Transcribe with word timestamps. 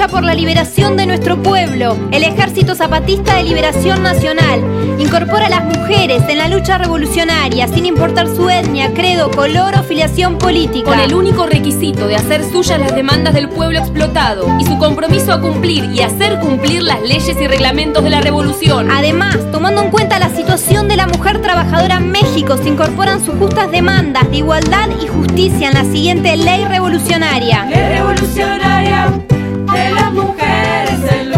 Lucha 0.00 0.12
por 0.12 0.24
la 0.24 0.34
liberación 0.34 0.96
de 0.96 1.04
nuestro 1.04 1.42
pueblo, 1.42 1.94
el 2.10 2.24
Ejército 2.24 2.74
Zapatista 2.74 3.36
de 3.36 3.42
Liberación 3.42 4.02
Nacional 4.02 4.62
incorpora 4.98 5.46
a 5.46 5.50
las 5.50 5.64
mujeres 5.64 6.22
en 6.26 6.38
la 6.38 6.48
lucha 6.48 6.78
revolucionaria 6.78 7.68
sin 7.68 7.84
importar 7.84 8.26
su 8.26 8.48
etnia, 8.48 8.94
credo, 8.94 9.30
color 9.30 9.74
o 9.78 9.82
filiación 9.82 10.38
política. 10.38 10.88
Con 10.88 11.00
el 11.00 11.12
único 11.12 11.44
requisito 11.44 12.06
de 12.06 12.16
hacer 12.16 12.42
suyas 12.50 12.80
las 12.80 12.94
demandas 12.94 13.34
del 13.34 13.50
pueblo 13.50 13.78
explotado 13.78 14.46
y 14.58 14.64
su 14.64 14.78
compromiso 14.78 15.34
a 15.34 15.40
cumplir 15.42 15.84
y 15.92 16.00
hacer 16.00 16.38
cumplir 16.38 16.82
las 16.82 17.02
leyes 17.02 17.36
y 17.38 17.46
reglamentos 17.46 18.02
de 18.02 18.08
la 18.08 18.22
revolución. 18.22 18.90
Además, 18.90 19.36
tomando 19.52 19.82
en 19.82 19.90
cuenta 19.90 20.18
la 20.18 20.30
situación 20.30 20.88
de 20.88 20.96
la 20.96 21.08
mujer 21.08 21.42
trabajadora 21.42 21.96
en 21.96 22.10
México, 22.10 22.56
se 22.56 22.70
incorporan 22.70 23.22
sus 23.22 23.34
justas 23.34 23.70
demandas 23.70 24.30
de 24.30 24.38
igualdad 24.38 24.88
y 25.02 25.08
justicia 25.08 25.68
en 25.68 25.74
la 25.74 25.84
siguiente 25.84 26.34
ley 26.38 26.64
revolucionaria. 26.64 27.66
Ley 27.66 27.98
revolucionaria 27.98 29.39
de 29.72 29.90
las 29.90 30.12
mujeres 30.12 31.12
en 31.12 31.29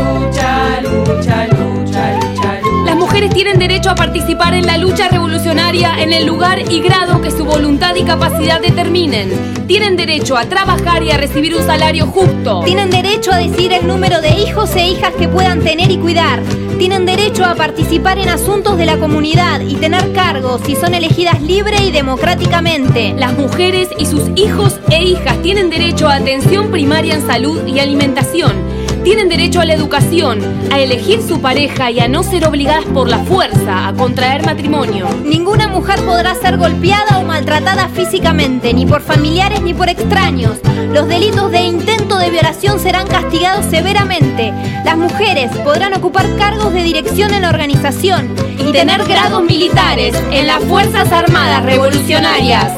tienen 3.34 3.58
derecho 3.58 3.90
a 3.90 3.94
participar 3.94 4.52
en 4.52 4.66
la 4.66 4.76
lucha 4.76 5.08
revolucionaria 5.08 6.02
en 6.02 6.12
el 6.12 6.26
lugar 6.26 6.60
y 6.70 6.80
grado 6.80 7.20
que 7.22 7.30
su 7.30 7.44
voluntad 7.44 7.94
y 7.94 8.02
capacidad 8.02 8.60
determinen. 8.60 9.30
Tienen 9.66 9.96
derecho 9.96 10.36
a 10.36 10.44
trabajar 10.44 11.02
y 11.02 11.10
a 11.10 11.16
recibir 11.16 11.54
un 11.54 11.64
salario 11.64 12.06
justo. 12.06 12.62
Tienen 12.64 12.90
derecho 12.90 13.32
a 13.32 13.38
decidir 13.38 13.72
el 13.72 13.86
número 13.86 14.20
de 14.20 14.30
hijos 14.40 14.74
e 14.76 14.88
hijas 14.88 15.14
que 15.14 15.28
puedan 15.28 15.60
tener 15.60 15.90
y 15.90 15.96
cuidar. 15.96 16.42
Tienen 16.78 17.06
derecho 17.06 17.44
a 17.44 17.54
participar 17.54 18.18
en 18.18 18.28
asuntos 18.28 18.76
de 18.76 18.86
la 18.86 18.98
comunidad 18.98 19.60
y 19.60 19.76
tener 19.76 20.12
cargos 20.12 20.60
si 20.66 20.74
son 20.76 20.94
elegidas 20.94 21.40
libre 21.40 21.76
y 21.82 21.90
democráticamente. 21.90 23.14
Las 23.16 23.32
mujeres 23.38 23.88
y 23.98 24.06
sus 24.06 24.30
hijos 24.36 24.78
e 24.90 25.04
hijas 25.04 25.40
tienen 25.42 25.70
derecho 25.70 26.08
a 26.08 26.16
atención 26.16 26.70
primaria 26.70 27.14
en 27.14 27.26
salud 27.26 27.66
y 27.66 27.78
alimentación. 27.78 28.71
Tienen 29.04 29.28
derecho 29.28 29.60
a 29.60 29.64
la 29.64 29.74
educación, 29.74 30.40
a 30.70 30.78
elegir 30.78 31.22
su 31.22 31.40
pareja 31.40 31.90
y 31.90 31.98
a 31.98 32.06
no 32.06 32.22
ser 32.22 32.46
obligadas 32.46 32.84
por 32.84 33.08
la 33.08 33.18
fuerza 33.18 33.88
a 33.88 33.92
contraer 33.94 34.46
matrimonio. 34.46 35.08
Ninguna 35.24 35.66
mujer 35.66 36.00
podrá 36.04 36.36
ser 36.36 36.56
golpeada 36.56 37.18
o 37.18 37.24
maltratada 37.24 37.88
físicamente, 37.88 38.72
ni 38.72 38.86
por 38.86 39.00
familiares 39.00 39.60
ni 39.60 39.74
por 39.74 39.88
extraños. 39.88 40.58
Los 40.92 41.08
delitos 41.08 41.50
de 41.50 41.62
intento 41.62 42.16
de 42.16 42.30
violación 42.30 42.78
serán 42.78 43.08
castigados 43.08 43.66
severamente. 43.66 44.52
Las 44.84 44.96
mujeres 44.96 45.50
podrán 45.64 45.94
ocupar 45.94 46.26
cargos 46.36 46.72
de 46.72 46.84
dirección 46.84 47.34
en 47.34 47.42
la 47.42 47.48
organización 47.48 48.30
y 48.56 48.70
tener 48.70 49.02
grados 49.04 49.42
militares 49.42 50.14
en 50.30 50.46
las 50.46 50.62
Fuerzas 50.62 51.10
Armadas 51.10 51.64
Revolucionarias. 51.64 52.72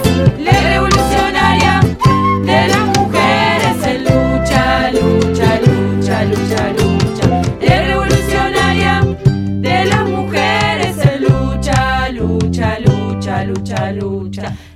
Revolucionaria 0.62 1.83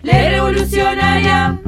Ley 0.03 0.31
revolucionaria. 0.31 1.61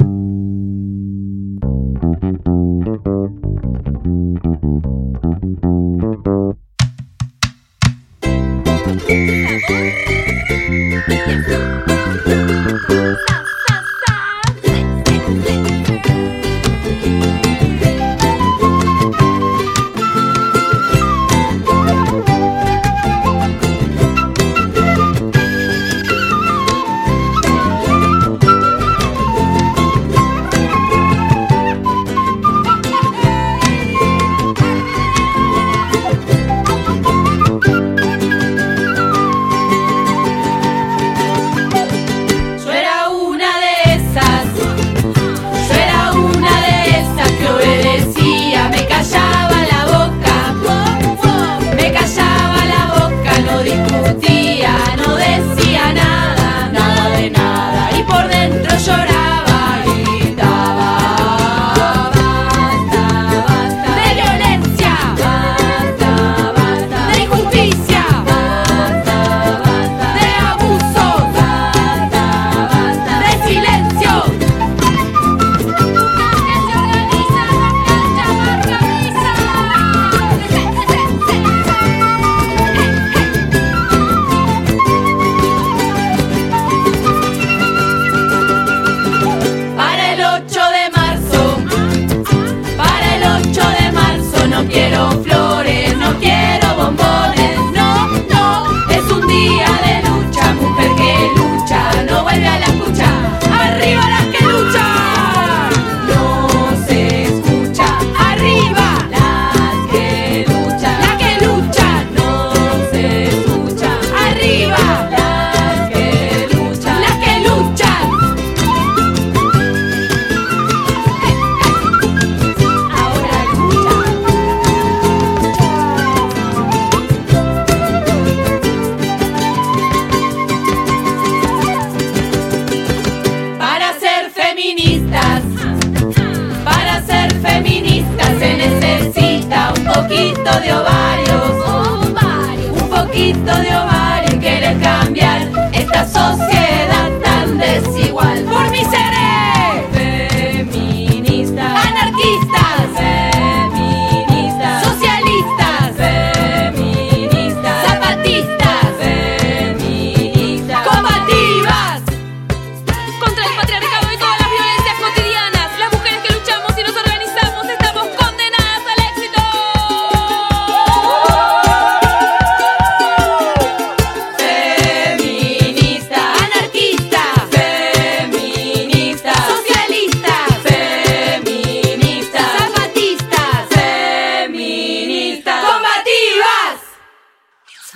Poquito 143.21 143.55
de 143.61 143.77
ovarios 143.77 144.35
y 144.35 144.39
querer 144.39 144.81
cambiar 144.81 145.30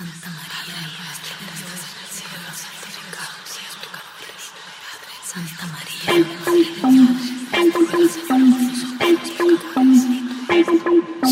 Santa 0.05 0.29
María, 0.29 0.85
nuestra 0.85 1.33
Madre 1.41 1.65
del 1.65 1.81
Cielo, 2.13 2.37
los 2.45 2.57
santificados 2.61 3.49
y 3.57 3.65
los 3.65 3.75
pecadores, 3.81 4.43
Santa 5.25 5.65
María, 5.73 6.13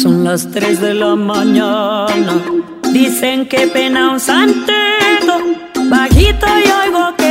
son 0.01 0.15
las 0.23 0.49
tres 0.49 0.81
de 0.81 0.95
la 0.95 1.15
mañana. 1.15 2.41
Dicen 2.91 3.47
que 3.47 3.67
pena 3.67 4.11
un 4.13 4.19
santero. 4.19 5.37
Bajito 5.89 6.47
y 6.47 6.87
oigo. 6.87 7.22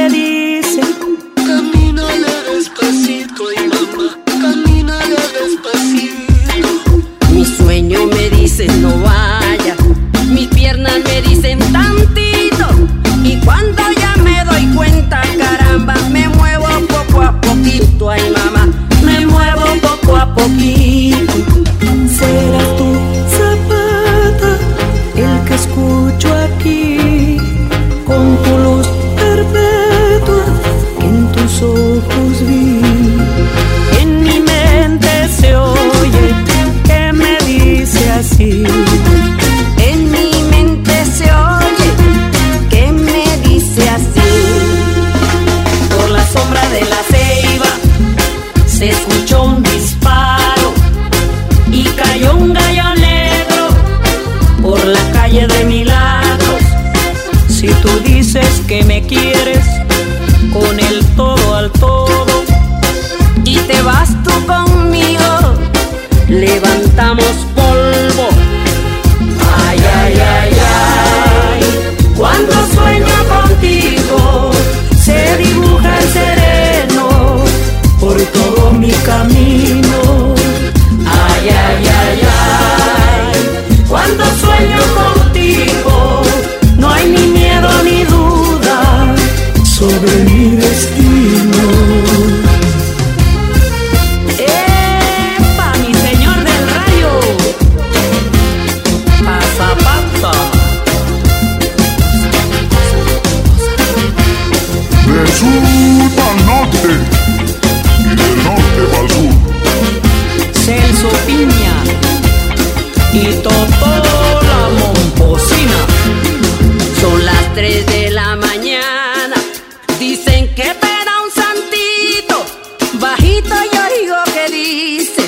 Bajito 123.02 123.56
yo 123.74 123.82
digo 123.98 124.14
que 124.32 124.54
dice, 124.54 125.22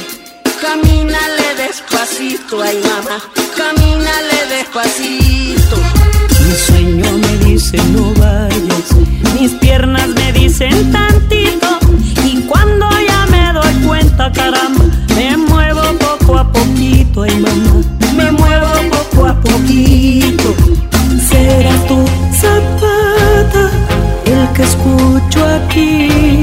camínale 0.61 1.57
despacito, 1.57 2.63
ay 2.63 2.79
mamá, 2.85 3.21
camínale 3.57 4.47
despacito. 4.49 5.77
Mi 6.47 6.55
sueño 6.55 7.19
me 7.19 7.45
dice 7.45 7.77
no 7.91 8.15
vayas, 8.15 8.95
mis 9.35 9.51
piernas 9.55 10.07
me 10.07 10.33
dicen 10.33 10.93
tantito, 10.93 11.81
y 12.25 12.43
cuando 12.43 12.89
ya 13.09 13.27
me 13.27 13.53
doy 13.53 13.75
cuenta, 13.85 14.31
caramba, 14.31 14.85
me 15.17 15.37
muevo 15.37 15.83
poco 15.99 16.39
a 16.39 16.53
poquito, 16.53 17.23
ay 17.25 17.35
mamá, 17.41 17.83
me 18.17 18.31
muevo 18.31 18.69
poco 18.93 19.27
a 19.27 19.35
poquito. 19.41 20.55
Será 21.29 21.75
tu 21.89 22.07
zapata 22.41 23.69
el 24.27 24.53
que 24.55 24.63
escucho 24.63 25.45
aquí 25.45 26.34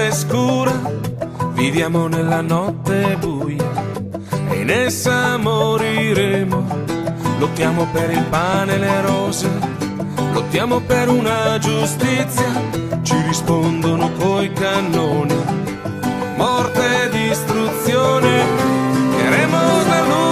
notte 0.00 0.12
scura, 0.12 0.72
viviamo 1.52 2.06
nella 2.06 2.40
notte 2.40 3.16
buia 3.18 3.70
e 4.50 4.60
in 4.60 4.70
essa 4.70 5.36
moriremo. 5.36 6.78
Lottiamo 7.38 7.86
per 7.92 8.10
il 8.10 8.24
pane 8.30 8.74
e 8.74 8.78
le 8.78 9.00
rose, 9.02 9.48
lottiamo 10.32 10.80
per 10.80 11.08
una 11.08 11.58
giustizia, 11.58 12.50
ci 13.02 13.14
rispondono 13.26 14.10
coi 14.12 14.52
cannoni, 14.52 15.36
morte 16.36 17.04
e 17.04 17.08
distruzione, 17.10 18.44
queremos 19.16 19.86
la 19.86 20.00
luce. 20.06 20.29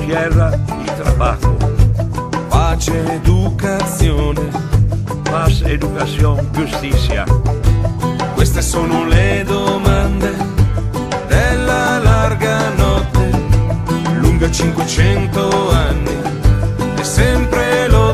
Tierra 0.00 0.50
y 0.82 1.02
trabajo. 1.02 1.56
Pace, 2.50 2.92
educazione, 3.14 4.50
Paz, 5.24 5.62
educación, 5.62 6.38
justicia. 6.54 7.24
queste 8.34 8.62
sono 8.62 9.06
le 9.06 9.42
domande 9.44 10.30
della 11.26 11.98
larga 11.98 12.68
notte, 12.76 13.30
lunga 14.20 14.50
500 14.50 15.70
anni, 15.70 16.16
e 16.96 17.04
sempre 17.04 17.88
lotteremo. 17.88 18.13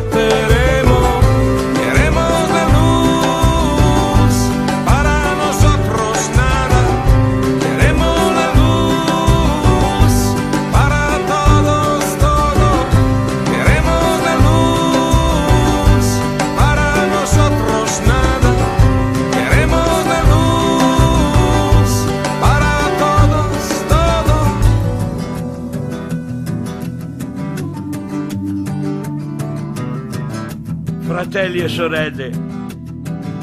Fratelli 31.33 31.61
e 31.61 31.69
sorelle, 31.69 32.31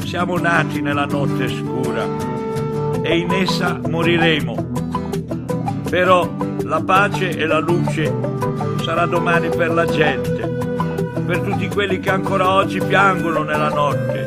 siamo 0.04 0.36
nati 0.36 0.82
nella 0.82 1.06
notte 1.06 1.48
scura 1.48 2.04
e 3.00 3.16
in 3.16 3.32
essa 3.32 3.80
moriremo. 3.88 4.72
Però 5.88 6.28
la 6.64 6.82
pace 6.82 7.30
e 7.30 7.46
la 7.46 7.60
luce 7.60 8.14
sarà 8.84 9.06
domani 9.06 9.48
per 9.48 9.70
la 9.70 9.86
gente, 9.86 10.46
per 11.24 11.38
tutti 11.38 11.66
quelli 11.68 11.98
che 11.98 12.10
ancora 12.10 12.50
oggi 12.50 12.78
piangono 12.78 13.42
nella 13.42 13.70
notte, 13.70 14.26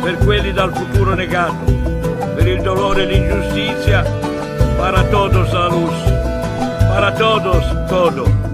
per 0.00 0.16
quelli 0.24 0.50
dal 0.54 0.74
futuro 0.74 1.12
negato, 1.12 1.70
per 2.34 2.46
il 2.46 2.62
dolore 2.62 3.02
e 3.02 3.06
l'ingiustizia, 3.06 4.02
para 4.78 5.02
todos 5.10 5.52
la 5.52 5.68
luz, 5.68 6.10
para 6.88 7.12
todos 7.12 7.86
todo. 7.86 8.51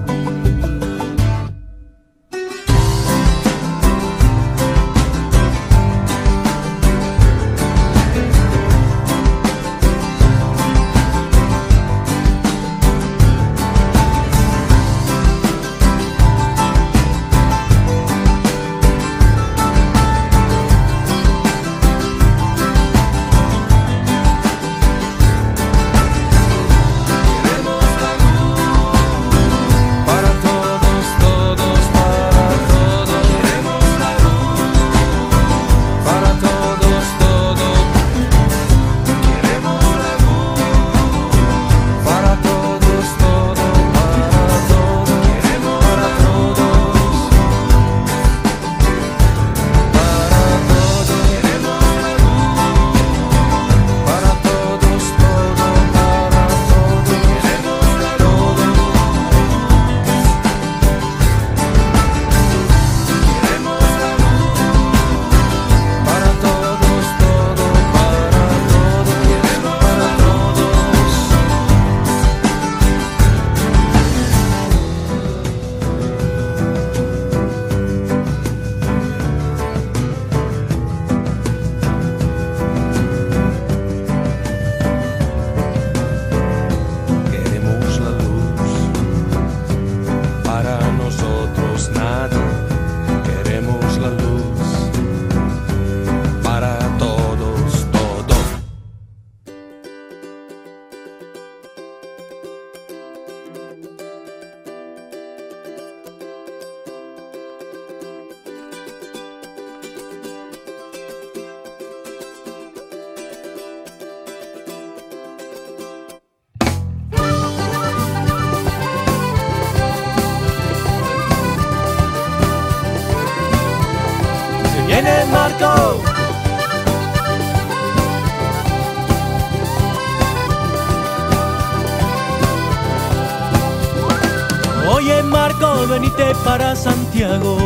Para 136.58 136.74
Santiago. 136.74 137.56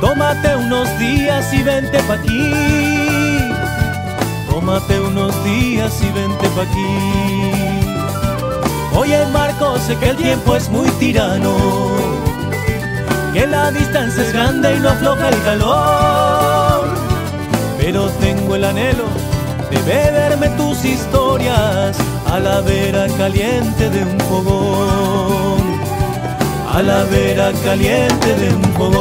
Tómate 0.00 0.56
unos 0.56 0.86
días 0.98 1.52
y 1.54 1.62
vente 1.62 1.98
pa' 2.02 2.14
aquí. 2.14 2.50
Tómate 4.50 5.00
unos 5.00 5.32
días 5.42 5.92
y 6.02 6.10
vente 6.12 6.46
pa' 6.54 6.62
aquí. 6.62 6.92
Oye 8.94 9.24
Marco, 9.32 9.78
sé 9.78 9.96
que 9.96 10.10
el 10.10 10.16
tiempo 10.16 10.54
es 10.54 10.68
muy 10.68 10.88
tirano 11.00 11.56
que 13.32 13.46
la 13.46 13.70
distancia 13.72 14.22
es 14.22 14.32
grande 14.32 14.76
y 14.76 14.80
no 14.80 14.90
afloja 14.90 15.28
el 15.30 15.42
calor. 15.42 16.84
Pero 17.78 18.08
tengo 18.20 18.54
el 18.54 18.64
anhelo 18.64 19.06
de 19.70 19.78
beberme 19.82 20.48
tus 20.50 20.84
historias 20.84 21.96
a 22.30 22.38
la 22.38 22.60
vera 22.60 23.06
caliente 23.16 23.88
de 23.88 24.04
un 24.04 24.20
fogón. 24.20 25.73
A 26.74 26.82
la 26.82 27.04
vera 27.04 27.52
caliente 27.64 28.34
de 28.34 28.54
un 28.54 28.64
fogón. 28.74 28.94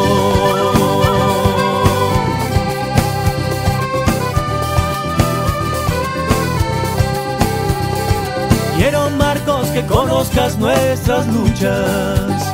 Quiero 8.77 9.10
Marcos 9.12 9.68
que 9.70 9.86
conozcas 9.86 10.58
nuestras 10.58 11.27
luchas 11.27 12.53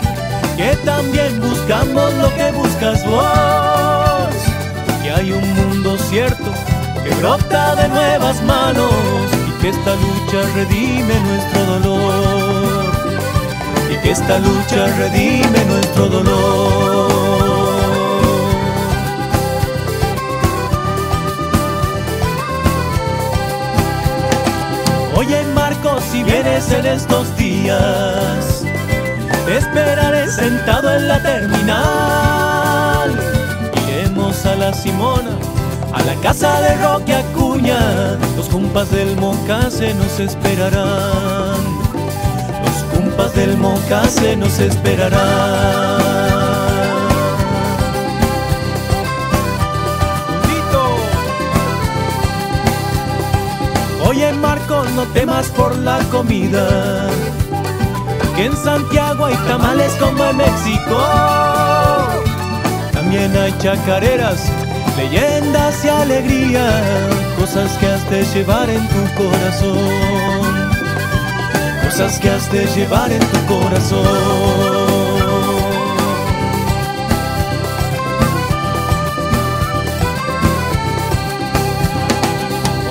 que 0.60 0.76
también 0.84 1.40
buscamos 1.40 2.14
lo 2.16 2.36
que 2.36 2.52
buscas 2.52 3.06
vos, 3.06 4.36
que 5.02 5.10
hay 5.10 5.32
un 5.32 5.56
mundo 5.56 5.98
cierto 6.10 6.52
que 7.02 7.16
brota 7.16 7.76
de 7.76 7.88
nuevas 7.88 8.44
manos 8.44 8.92
y 9.48 9.62
que 9.62 9.70
esta 9.70 9.96
lucha 9.96 10.40
redime 10.56 11.16
nuestro 11.30 11.66
dolor, 11.66 12.59
esta 14.10 14.40
lucha 14.40 14.88
redime 14.98 15.66
nuestro 15.66 16.08
dolor. 16.10 17.12
Oye 25.16 25.44
Marcos, 25.54 26.04
si 26.12 26.24
vienes 26.24 26.72
en 26.72 26.88
estos 26.88 27.38
días, 27.38 28.64
te 29.46 29.58
esperaré 29.58 30.28
sentado 30.28 30.92
en 30.96 31.08
la 31.08 31.22
terminal. 31.22 33.20
Iremos 33.88 34.44
a 34.48 34.56
la 34.56 34.74
Simona, 34.74 35.38
a 35.94 36.02
la 36.02 36.16
casa 36.16 36.62
de 36.62 36.76
Roque 36.78 37.14
Acuña. 37.14 38.18
Los 38.36 38.50
compas 38.50 38.90
del 38.90 39.16
Mocase 39.18 39.94
nos 39.94 40.20
esperarán. 40.20 41.79
Culpas 43.20 43.36
del 43.36 43.58
mocase 43.58 44.38
nos 44.38 44.60
esperará. 44.60 45.18
Oye 54.08 54.32
Marcos, 54.34 54.90
no 54.92 55.04
temas 55.08 55.48
por 55.48 55.76
la 55.80 56.00
comida, 56.12 57.10
que 58.38 58.46
en 58.46 58.56
Santiago 58.56 59.26
hay 59.26 59.36
tamales 59.48 59.92
como 60.00 60.24
en 60.24 60.38
México. 60.38 60.98
También 62.94 63.36
hay 63.36 63.54
chacareras, 63.58 64.50
leyendas 64.96 65.84
y 65.84 65.90
alegría, 65.90 66.68
cosas 67.38 67.70
que 67.80 67.88
has 67.88 68.10
de 68.10 68.24
llevar 68.34 68.70
en 68.70 68.88
tu 68.88 69.04
corazón, 69.22 70.59
cosas 71.90 72.20
que 72.20 72.30
has 72.30 72.52
de 72.52 72.68
llevar 72.68 73.12
en 73.12 73.20
tu 73.20 73.46
corazón. 73.48 74.06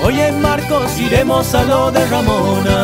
Hoy 0.03 0.19
en 0.19 0.41
Marcos 0.41 0.99
iremos 0.99 1.55
a 1.55 1.63
lo 1.63 1.91
de 1.91 2.05
Ramona 2.07 2.81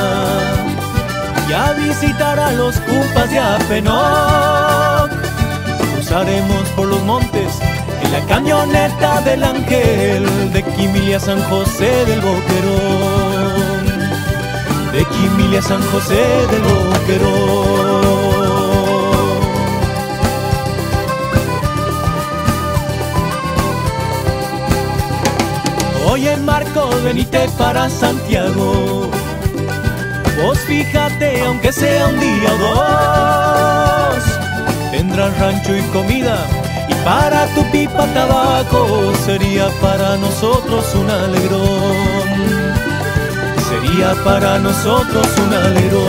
y 1.50 1.52
a 1.52 1.74
visitar 1.74 2.40
a 2.40 2.54
los 2.54 2.80
cumpas 2.80 3.30
de 3.30 3.40
Apenoc. 3.40 5.12
Cruzaremos 5.96 6.70
por 6.78 6.88
los 6.88 7.04
montes 7.04 7.60
en 8.04 8.12
la 8.14 8.22
camioneta 8.26 9.20
del 9.22 9.44
ángel 9.44 10.54
de 10.54 10.64
Quimilia 10.64 11.20
San 11.20 11.42
José 11.50 12.06
del 12.06 12.22
Boquerón. 12.22 13.75
De 14.96 15.04
Quimilia 15.04 15.62
San 15.62 15.82
José 15.92 16.24
del 16.50 16.62
Boquerón. 16.62 18.06
Hoy 26.08 26.30
en 26.30 26.46
Marco 26.46 26.90
venite 27.04 27.50
para 27.58 27.90
Santiago. 27.90 29.12
Vos 30.42 30.60
fíjate, 30.60 31.44
aunque 31.44 31.74
sea 31.74 32.08
un 32.08 32.18
día 32.18 32.54
o 32.54 32.58
dos, 32.58 34.24
tendrás 34.92 35.38
rancho 35.38 35.76
y 35.76 35.82
comida. 35.92 36.38
Y 36.88 36.94
para 37.04 37.48
tu 37.48 37.70
pipa 37.70 38.06
tabaco 38.14 39.12
sería 39.26 39.68
para 39.82 40.16
nosotros 40.16 40.96
un 40.96 41.10
alegrón. 41.10 42.25
Sería 43.68 44.14
para 44.24 44.60
nosotros 44.60 45.26
un 45.40 45.52
alegrón. 45.52 46.06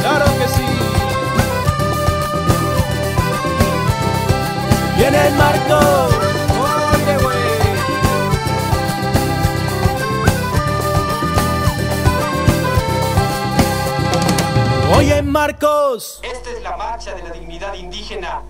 Claro 0.00 0.26
que 0.38 0.48
sí. 0.48 0.66
Viene 4.96 5.26
el 5.26 5.34
Marco. 5.34 5.80
Oye 14.96 15.22
Marcos. 15.22 16.20
Esta 16.22 16.50
es 16.50 16.62
la 16.62 16.76
marcha 16.76 17.14
de 17.14 17.24
la 17.24 17.30
dignidad 17.30 17.74
indígena, 17.74 18.42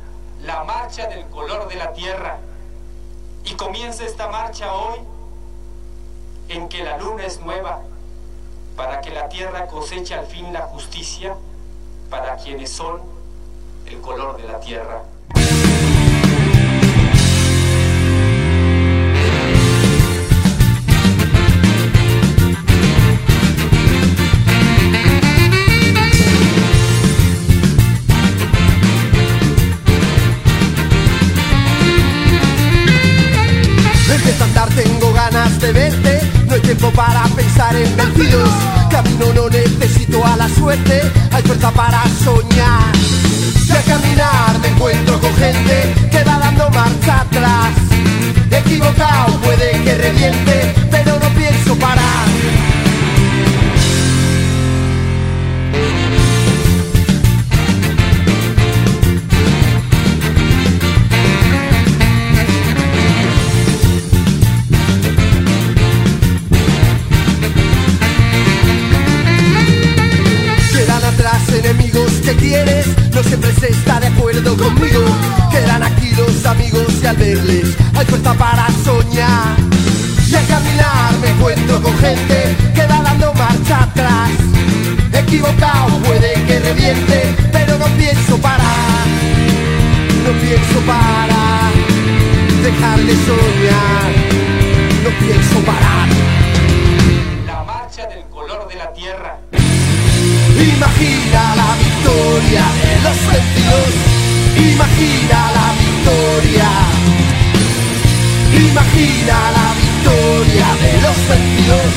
la 0.44 0.62
marcha 0.64 1.06
del 1.06 1.26
color 1.28 1.68
de 1.68 1.76
la 1.76 1.94
tierra. 1.94 2.38
Y 3.46 3.54
comienza 3.54 4.04
esta 4.04 4.28
marcha 4.28 4.74
hoy 4.74 4.98
en 6.48 6.68
que 6.68 6.82
la 6.82 6.96
luna 6.98 7.24
es 7.26 7.40
nueva, 7.40 7.80
para 8.76 9.00
que 9.00 9.10
la 9.10 9.28
tierra 9.28 9.66
coseche 9.66 10.14
al 10.14 10.26
fin 10.26 10.52
la 10.52 10.62
justicia 10.62 11.34
para 12.10 12.36
quienes 12.36 12.70
son 12.70 13.02
el 13.86 14.00
color 14.00 14.40
de 14.40 14.48
la 14.48 14.60
tierra. 14.60 15.02
Tengo 34.78 35.12
ganas 35.12 35.60
de 35.60 35.72
verte. 35.72 36.17
Tiempo 36.68 36.90
para 36.90 37.22
pensar 37.28 37.74
en 37.76 37.96
vencidos. 37.96 38.50
Camino, 38.90 39.32
no 39.32 39.48
necesito 39.48 40.22
a 40.22 40.36
la 40.36 40.46
suerte. 40.50 41.00
Hay 41.32 41.42
fuerza 41.42 41.70
para 41.70 42.02
soñar. 42.22 42.92
Y 43.66 43.70
al 43.70 43.84
caminar 43.84 44.58
me 44.60 44.68
encuentro 44.68 45.18
con 45.18 45.34
gente 45.36 45.94
que 46.10 46.22
va 46.24 46.38
dando 46.38 46.68
marcha 46.68 47.22
atrás. 47.22 47.72
Equivocado, 48.50 49.40
puede 49.40 49.82
que 49.82 49.94
reviente, 49.94 50.47
Imagina 100.58 101.54
la 101.54 101.70
victoria 101.78 102.64
de 102.82 102.92
los 103.04 103.18
vencidos. 103.30 103.94
Imagina 104.56 105.38
la 105.54 105.68
victoria. 105.78 106.70
Imagina 108.58 109.36
la 109.52 109.68
victoria 109.78 110.68
de 110.82 110.92
los 111.04 111.16
vencidos. 111.28 111.92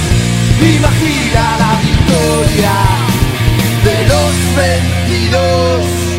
Imagina 0.78 1.44
la 1.58 1.72
victoria 1.82 2.76
de 3.84 3.96
los 4.08 4.34
vencidos. 4.56 6.11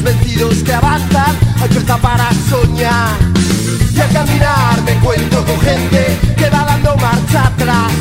Yo 0.00 0.06
soy 0.06 0.20
de 0.20 0.20
los 0.20 0.20
vencidos 0.20 0.62
que 0.62 0.72
avanzan. 0.72 1.36
Hay 1.60 1.68
fuerza 1.68 1.96
para 1.98 2.30
soñar. 2.48 3.16
Y 3.94 4.00
al 4.00 4.12
caminar 4.12 4.82
me 4.84 4.92
encuentro 4.92 5.44
con 5.44 5.60
gente 5.60 6.18
que 6.36 6.50
va 6.50 6.64
dando 6.64 6.96
marcha 6.96 7.46
atrás. 7.46 7.92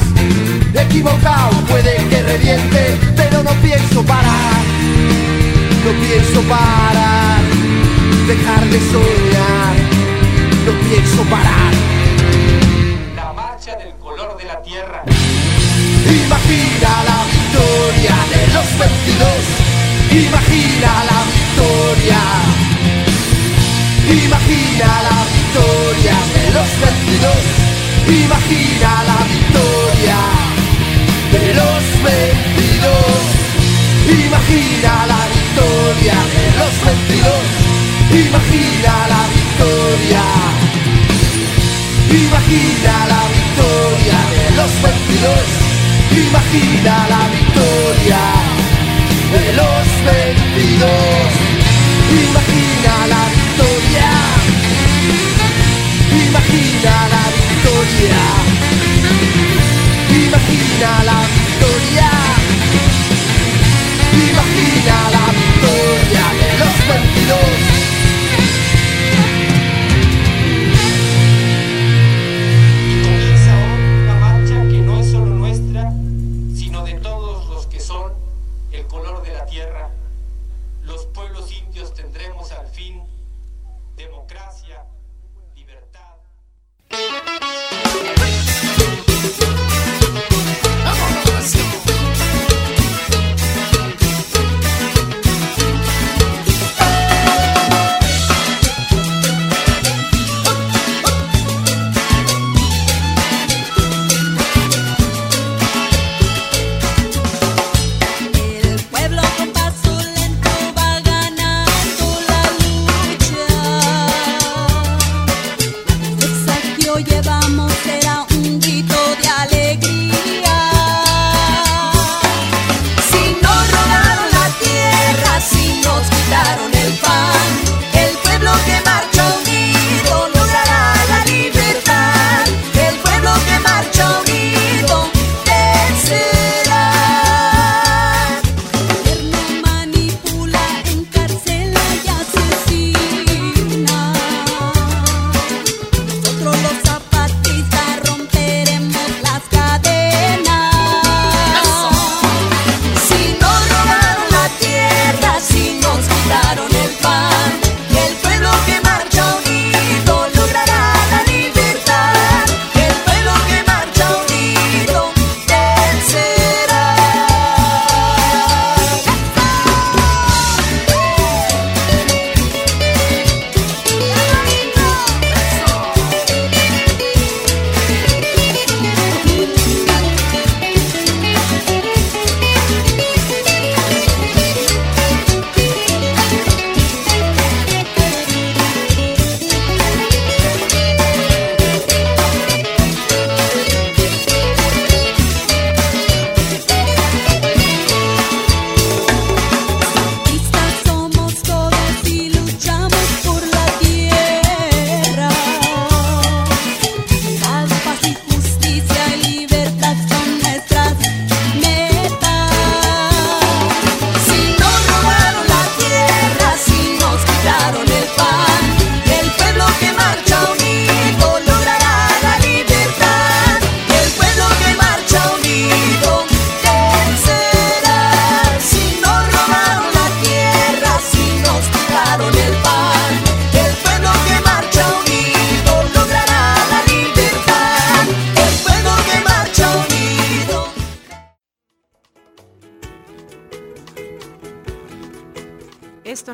Equivocado, 0.73 1.51
puede 1.67 1.95
que 2.09 2.21
reviente, 2.21 2.97
pero 3.15 3.43
no 3.43 3.51
pienso 3.62 4.03
parar. 4.03 4.62
No 5.85 5.91
pienso 6.07 6.41
parar. 6.47 7.41
Dejar 8.27 8.65
de 8.65 8.79
soñar. 8.91 9.75
No 10.65 10.89
pienso 10.89 11.23
parar. 11.23 11.73
La 13.15 13.33
marcha 13.33 13.75
del 13.75 13.93
color 13.95 14.38
de 14.38 14.45
la 14.45 14.62
tierra. 14.62 15.03
Imagina 16.05 17.03
la 17.05 17.19
victoria 17.31 18.15
de 18.33 18.53
los 18.53 18.67
vencidos. 18.79 19.41
Imagina 20.12 21.03
la 21.05 21.23
victoria 21.23 21.38
victoria. 21.49 22.21
Imagina 24.25 24.89
la 25.07 25.17
victoria 25.38 26.17
de 26.35 26.43
los 26.55 26.69
vencidos. 26.81 27.43
Imagina 28.23 28.91
la 29.09 29.19
victoria 29.33 30.19
de 31.33 31.53
los 31.59 31.83
vencidos. 32.05 33.21
Imagina 34.25 34.91
la 35.12 35.21
victoria 35.38 36.17
de 36.35 36.45
los 36.59 36.73
vencidos. 36.85 37.43
Imagina 38.25 38.93
la 39.13 39.21
victoria. 39.38 40.25
Imagina 42.25 42.93
la 43.13 43.23
victoria 43.38 44.19
de 44.33 44.45
los 44.57 44.71
vencidos. 44.83 45.47
Imagina 46.12 46.95
la 47.13 47.23
victoria 47.38 48.49
de 49.31 49.53
los 49.53 49.85
vencidos. 50.05 51.09
Imagina 52.10 53.08
la 53.08 53.24
victoria. 53.36 54.10
Imagina 56.26 56.93
la 57.13 57.24
victoria. 57.38 58.24
Imagina 60.26 60.91
la 61.10 61.19
victoria. 61.36 62.12
Imagina 64.30 64.98
la 65.15 65.26
victoria 65.39 66.26
de 66.39 66.50
los 66.60 66.76
vencidos. 66.88 67.98